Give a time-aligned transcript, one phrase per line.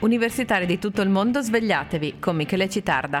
[0.00, 3.18] Universitari di tutto il mondo, svegliatevi con Michele Citarda.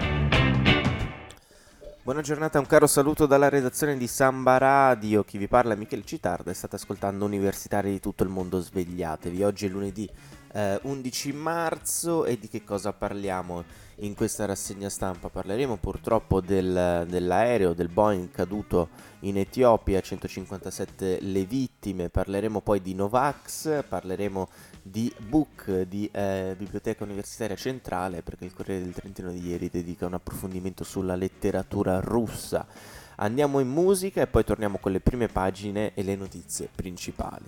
[2.04, 5.24] Buona giornata, un caro saluto dalla redazione di Samba Radio.
[5.24, 9.42] Chi vi parla è Michele Citarda e state ascoltando Universitari di tutto il mondo, svegliatevi.
[9.42, 10.08] Oggi è lunedì
[10.52, 13.64] eh, 11 marzo e di che cosa parliamo
[13.96, 15.28] in questa rassegna stampa?
[15.28, 18.88] Parleremo purtroppo del, dell'aereo del Boeing caduto
[19.20, 24.48] in Etiopia, 157 le vittime, parleremo poi di Novax, parleremo
[24.90, 30.06] di Book di eh, Biblioteca Universitaria Centrale perché il Corriere del Trentino di ieri dedica
[30.06, 32.66] un approfondimento sulla letteratura russa.
[33.16, 37.46] Andiamo in musica e poi torniamo con le prime pagine e le notizie principali.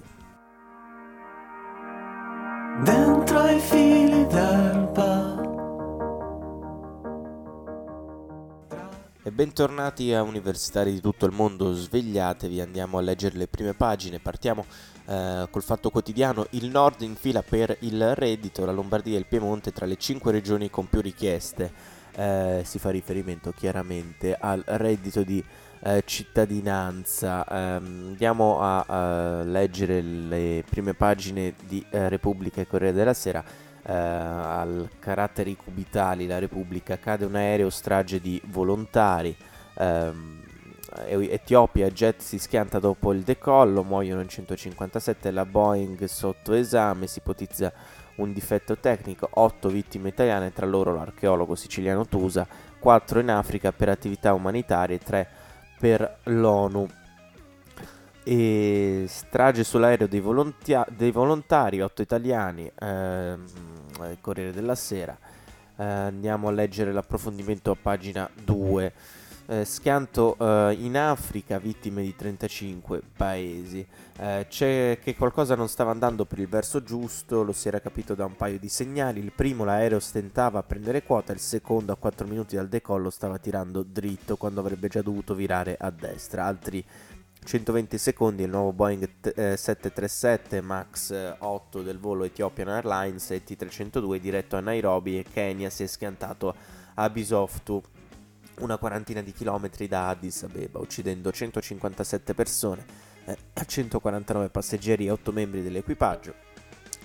[2.82, 5.19] Dentro i fili d'erba.
[9.30, 14.18] E bentornati a universitari di tutto il mondo, svegliatevi, andiamo a leggere le prime pagine,
[14.18, 14.66] partiamo
[15.06, 19.26] eh, col fatto quotidiano, il nord in fila per il reddito, la Lombardia e il
[19.26, 21.72] Piemonte tra le 5 regioni con più richieste,
[22.16, 25.44] eh, si fa riferimento chiaramente al reddito di
[25.82, 27.46] eh, cittadinanza.
[27.48, 33.44] Um, andiamo a, a, leggere le prime pagine di eh, Repubblica e Corriere della Sera.
[33.82, 39.34] Eh, al caratteri cubitali, la Repubblica cade un aereo strage di volontari.
[39.74, 40.38] Um,
[41.06, 47.18] Etiopia, jet si schianta dopo il decollo, muoiono in 157, la Boeing sotto esame, si
[47.20, 47.72] ipotizza
[48.16, 52.46] un difetto tecnico, 8 vittime italiane, tra loro l'archeologo siciliano Tusa,
[52.78, 55.28] 4 in Africa per attività umanitarie, 3
[55.78, 56.88] per l'ONU.
[58.22, 63.44] E strage sull'aereo dei, volontia- dei volontari, 8 italiani, ehm,
[64.20, 65.16] Corriere della Sera.
[65.76, 68.92] Eh, andiamo a leggere l'approfondimento a pagina 2
[69.50, 73.84] eh, schianto eh, in Africa, vittime di 35 paesi.
[74.16, 78.14] Eh, c'è che qualcosa non stava andando per il verso giusto, lo si era capito
[78.14, 79.18] da un paio di segnali.
[79.18, 83.38] Il primo, l'aereo stentava a prendere quota, il secondo, a 4 minuti dal decollo, stava
[83.38, 86.44] tirando dritto quando avrebbe già dovuto virare a destra.
[86.44, 86.84] Altri
[87.50, 94.18] 120 secondi il nuovo Boeing t- eh, 737 MAX 8 del volo Ethiopian Airlines ET302
[94.18, 96.54] diretto a Nairobi e Kenya si è schiantato
[96.94, 97.82] a Bisoftu
[98.60, 102.84] una quarantina di chilometri da Addis Abeba, uccidendo 157 persone,
[103.24, 103.36] eh,
[103.66, 106.32] 149 passeggeri e 8 membri dell'equipaggio,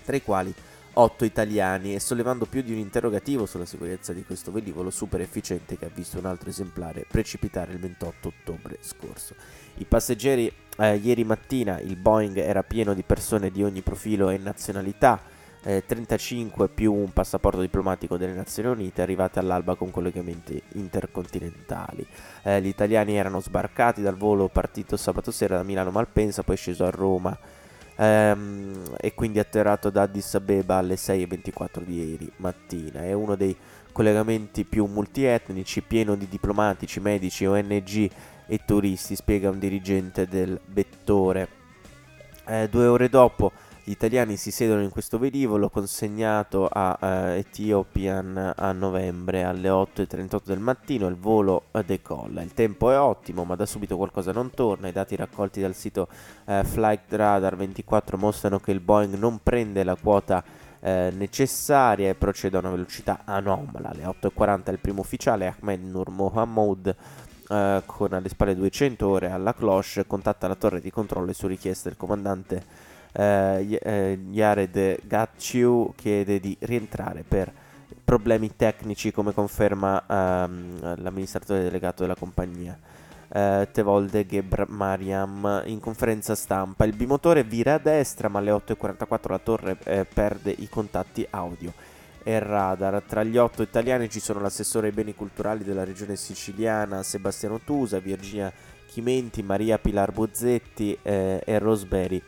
[0.03, 0.53] tra i quali
[0.97, 5.77] 8 italiani e sollevando più di un interrogativo sulla sicurezza di questo velivolo super efficiente
[5.77, 9.35] che ha visto un altro esemplare precipitare il 28 ottobre scorso.
[9.75, 14.37] I passeggeri eh, ieri mattina il Boeing era pieno di persone di ogni profilo e
[14.37, 15.21] nazionalità,
[15.63, 22.07] eh, 35 più un passaporto diplomatico delle Nazioni Unite arrivate all'alba con collegamenti intercontinentali.
[22.43, 26.85] Eh, gli italiani erano sbarcati dal volo partito sabato sera da Milano Malpensa, poi sceso
[26.85, 27.37] a Roma
[27.95, 33.01] ehm, e quindi atterrato da Addis Abeba alle 6.24 di ieri mattina.
[33.01, 33.55] È uno dei
[33.91, 38.09] collegamenti più multietnici, pieno di diplomatici, medici, ONG
[38.47, 41.63] e turisti, spiega un dirigente del vettore.
[42.65, 43.51] Eh, due ore dopo
[43.83, 47.05] gli italiani si siedono in questo velivolo consegnato a uh,
[47.37, 51.05] Ethiopian a novembre alle 8.38 del mattino.
[51.05, 52.41] Il volo decolla.
[52.41, 54.87] Il tempo è ottimo, ma da subito qualcosa non torna.
[54.87, 56.07] I dati raccolti dal sito
[56.45, 62.15] uh, Flight Radar 24 mostrano che il Boeing non prende la quota uh, necessaria e
[62.15, 63.89] procede a una velocità anomala.
[63.89, 66.95] Alle 8.40 il primo ufficiale Ahmed Nur Mohammed.
[67.47, 71.45] Uh, con alle spalle 200 ore alla cloche contatta la torre di controllo e su
[71.45, 72.63] richiesta del comandante
[73.17, 77.51] eh, eh, Jared Gatciu chiede di rientrare per
[78.03, 82.77] problemi tecnici come conferma ehm, l'amministratore delegato della compagnia.
[83.27, 89.29] Eh, Tevolde Gebr Mariam in conferenza stampa il bimotore vira a destra ma alle 8.44
[89.29, 91.73] la torre eh, perde i contatti audio
[92.27, 93.03] e radar.
[93.03, 97.99] Tra gli otto italiani ci sono l'assessore ai beni culturali della regione siciliana Sebastiano Tusa,
[97.99, 98.51] Virginia
[98.87, 102.21] Chimenti, Maria Pilar Bozzetti eh, e Rosemary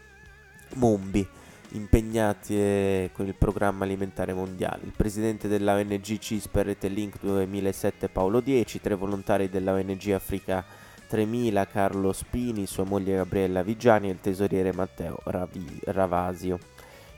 [0.76, 1.28] Mumbi
[1.72, 4.84] impegnati eh, con il programma alimentare mondiale.
[4.84, 10.64] Il presidente della ONG CISPER Rete Link 2007 Paolo Dieci, tre volontari della ONG Africa
[11.08, 16.60] 3000 Carlo Spini, sua moglie Gabriella Vigiani e il tesoriere Matteo Ravi- Ravasio.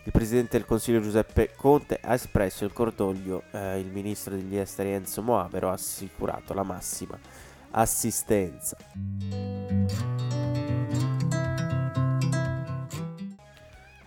[0.09, 4.89] Il presidente del Consiglio Giuseppe Conte ha espresso il cordoglio, eh, il ministro degli esteri
[4.89, 7.15] Enzo Moavero ha assicurato la massima
[7.69, 8.75] assistenza.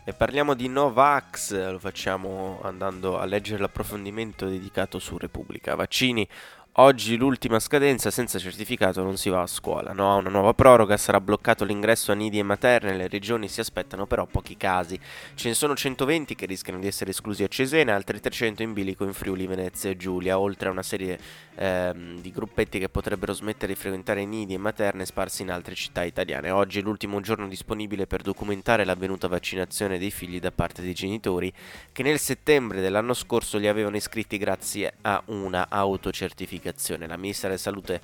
[0.05, 5.77] E parliamo di Novax, lo facciamo andando a leggere l'approfondimento dedicato su Repubblica.
[5.77, 6.29] Vaccini,
[6.77, 10.17] Oggi l'ultima scadenza senza certificato non si va a scuola, no?
[10.17, 14.25] Una nuova proroga sarà bloccato l'ingresso a nidi e materne, le regioni si aspettano però
[14.25, 14.99] pochi casi.
[15.35, 19.05] Ce ne sono 120 che rischiano di essere esclusi a Cesena, altri 300 in bilico
[19.05, 21.19] in Friuli, Venezia e Giulia, oltre a una serie
[21.57, 26.05] ehm, di gruppetti che potrebbero smettere di frequentare nidi e materne sparsi in altre città
[26.05, 26.49] italiane.
[26.49, 31.53] Oggi è l'ultimo giorno disponibile per documentare l'avvenuta vaccinazione dei figli da parte dei genitori
[31.93, 37.07] che nel settembre dell'anno scorso li avevano iscritti grazie a una autocertificazione comunicazione.
[37.07, 38.01] La ministra della Salute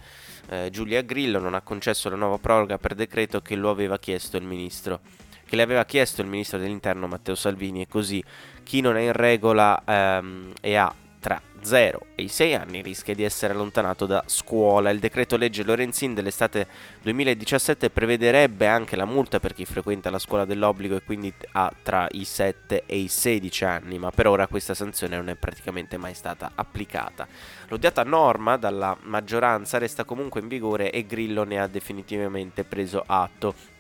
[0.48, 4.36] eh, Giulia Grillo non ha concesso la nuova proroga per decreto che lo aveva chiesto
[4.36, 5.00] il ministro
[5.46, 8.22] che le aveva chiesto il ministro dell'interno Matteo Salvini e così
[8.62, 13.14] chi non è in regola ehm, e ha tra 0 e i 6 anni rischia
[13.14, 14.90] di essere allontanato da scuola.
[14.90, 16.66] Il decreto legge Lorenzin dell'estate
[17.02, 22.06] 2017 prevederebbe anche la multa per chi frequenta la scuola dell'obbligo e quindi ha tra
[22.12, 26.14] i 7 e i 16 anni, ma per ora questa sanzione non è praticamente mai
[26.14, 27.26] stata applicata.
[27.68, 33.76] L'odiata norma dalla maggioranza resta comunque in vigore e Grillo ne ha definitivamente preso atto.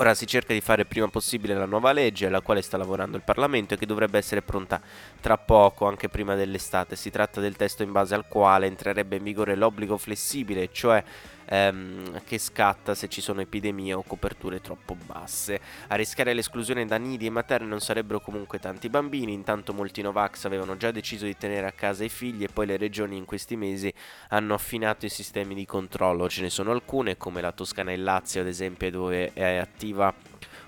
[0.00, 3.24] Ora si cerca di fare prima possibile la nuova legge alla quale sta lavorando il
[3.24, 4.80] Parlamento e che dovrebbe essere pronta
[5.20, 6.94] tra poco, anche prima dell'estate.
[6.94, 11.02] Si tratta del testo in base al quale entrerebbe in vigore l'obbligo flessibile, cioè
[11.48, 15.60] ehm, che scatta se ci sono epidemie o coperture troppo basse.
[15.88, 20.44] A rischiare l'esclusione da nidi e materne non sarebbero comunque tanti bambini, intanto molti Novax
[20.44, 23.56] avevano già deciso di tenere a casa i figli e poi le regioni in questi
[23.56, 23.92] mesi
[24.28, 26.28] hanno affinato i sistemi di controllo.
[26.28, 30.14] Ce ne sono alcune, come la Toscana e il Lazio ad esempio, dove è attiva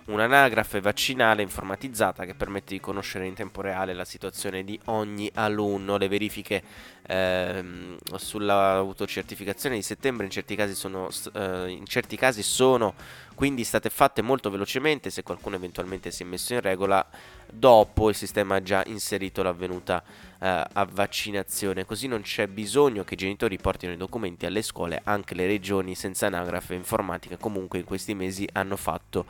[0.06, 5.96] un'anagrafe vaccinale informatizzata che permette di conoscere in tempo reale la situazione di ogni alunno.
[5.96, 6.62] Le verifiche
[7.10, 12.94] ehm, sull'autocertificazione di settembre in certi, casi sono, eh, in certi casi sono
[13.34, 17.04] quindi state fatte molto velocemente se qualcuno eventualmente si è messo in regola
[17.50, 20.02] dopo il sistema ha già inserito l'avvenuta
[20.38, 25.34] eh, vaccinazione così non c'è bisogno che i genitori portino i documenti alle scuole anche
[25.34, 29.26] le regioni senza anagrafe informatica comunque in questi mesi hanno fatto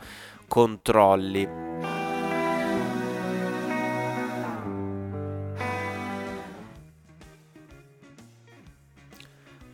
[0.51, 1.90] controlli.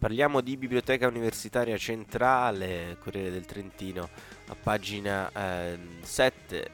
[0.07, 4.07] Parliamo di Biblioteca Universitaria Centrale, Corriere del Trentino,
[4.47, 6.69] a pagina eh, 7 eh,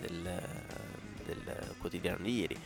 [0.00, 0.42] del,
[1.22, 2.56] del, quotidiano di ieri.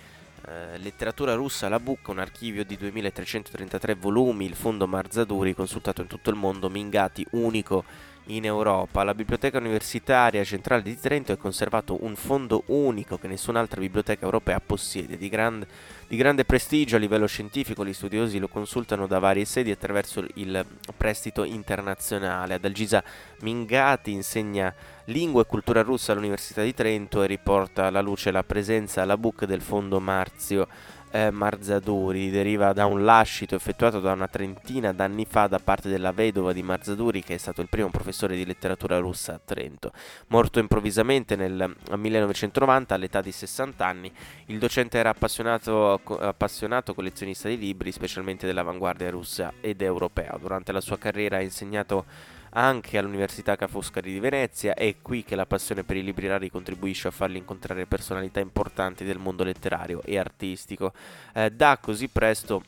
[0.46, 6.06] Eh, letteratura russa, la Bucca, un archivio di 2333 volumi, il fondo Marzaduri, consultato in
[6.06, 7.82] tutto il mondo, Mingati, unico
[8.26, 9.02] in Europa.
[9.02, 14.60] La Biblioteca Universitaria Centrale di Trento ha conservato un fondo unico che nessun'altra biblioteca europea
[14.60, 15.66] possiede, di, grand,
[16.06, 17.84] di grande prestigio a livello scientifico.
[17.84, 20.64] Gli studiosi lo consultano da varie sedi attraverso il
[20.96, 22.54] prestito internazionale.
[22.54, 23.02] Ad Algisa
[23.40, 24.72] Mingati insegna
[25.06, 29.44] lingua e cultura russa all'Università di Trento e riporta alla luce la presenza alla book
[29.46, 30.68] del fondo Marzio
[31.12, 36.10] eh, Marzaduri deriva da un lascito effettuato da una trentina d'anni fa da parte della
[36.10, 39.92] vedova di Marzaduri, che è stato il primo professore di letteratura russa a Trento.
[40.28, 44.10] Morto improvvisamente nel 1990 all'età di 60 anni,
[44.46, 50.34] il docente era appassionato, appassionato collezionista di libri, specialmente dell'avanguardia russa ed europea.
[50.40, 52.06] Durante la sua carriera ha insegnato
[52.54, 54.74] anche all'Università Ca' Foscari di Venezia.
[54.74, 59.04] È qui che la passione per i libri rari contribuisce a farli incontrare personalità importanti
[59.04, 60.92] del mondo letterario e artistico.
[61.34, 62.62] Eh, da così presto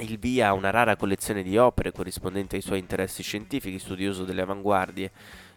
[0.00, 4.42] il via a una rara collezione di opere corrispondente ai suoi interessi scientifici, studioso delle
[4.42, 5.10] avanguardie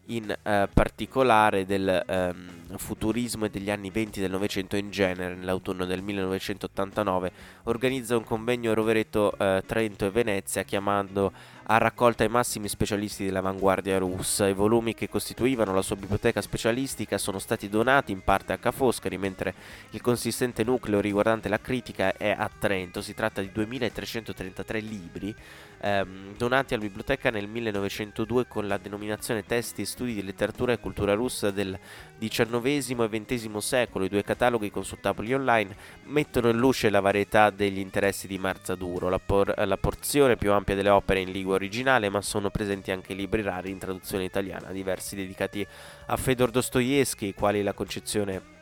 [0.07, 5.86] in eh, particolare del ehm, futurismo e degli anni 20 del Novecento in genere, nell'autunno
[5.86, 7.31] del 1989,
[7.63, 11.31] organizza un convegno a Rovereto, eh, Trento e Venezia chiamando
[11.69, 14.47] a raccolta i massimi specialisti dell'avanguardia russa.
[14.47, 18.71] I volumi che costituivano la sua biblioteca specialistica sono stati donati in parte a Ca'
[18.71, 19.54] Foscari, mentre
[19.90, 23.02] il consistente nucleo riguardante la critica è a Trento.
[23.02, 25.36] Si tratta di 2333 libri
[25.81, 30.80] ehm, donati alla biblioteca nel 1902 con la denominazione Testi e studi di letteratura e
[30.80, 31.78] cultura russa del
[32.19, 34.06] XIX e XX secolo.
[34.06, 39.19] I due cataloghi consultabili online mettono in luce la varietà degli interessi di Marzaduro, la,
[39.19, 43.42] por- la porzione più ampia delle opere in lingua originale, ma sono presenti anche libri
[43.42, 45.66] rari in traduzione italiana, diversi dedicati
[46.07, 48.56] a Fedor Dostoevsky, quali la concezione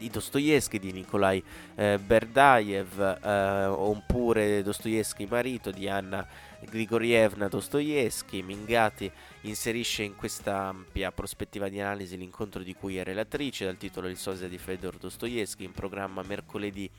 [0.00, 1.42] di Dostoevsky, di Nikolai
[1.74, 6.26] eh, Berdaev, eh, oppure Dostoevsky marito di Anna
[6.68, 8.42] Grigorievna Dostoevsky.
[8.42, 9.10] Mingati
[9.42, 14.16] inserisce in questa ampia prospettiva di analisi l'incontro di cui è relatrice dal titolo Il
[14.16, 16.90] sosia di Fedor Dostoevsky in programma mercoledì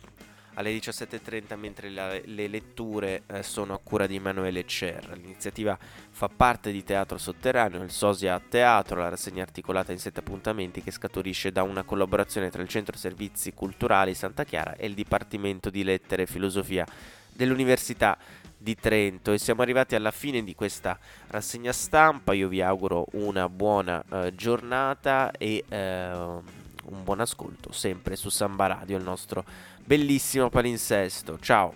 [0.56, 5.18] alle 17.30 mentre la, le letture eh, sono a cura di Emanuele Cer.
[5.18, 5.78] L'iniziativa
[6.10, 10.82] fa parte di Teatro Sotterraneo, il Sosia a Teatro, la rassegna articolata in sette appuntamenti
[10.82, 15.70] che scaturisce da una collaborazione tra il Centro Servizi Culturali Santa Chiara e il Dipartimento
[15.70, 16.86] di Lettere e Filosofia
[17.34, 18.18] dell'Università
[18.62, 22.34] di Trento e siamo arrivati alla fine di questa rassegna stampa.
[22.34, 28.68] Io vi auguro una buona eh, giornata e eh, un buon ascolto sempre su Samba
[28.68, 29.44] Radio, il nostro
[29.84, 31.40] bellissimo palinsesto.
[31.40, 31.76] Ciao!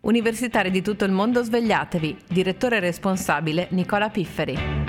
[0.00, 2.24] Universitari di tutto il mondo svegliatevi.
[2.28, 4.81] Direttore responsabile Nicola Pifferi.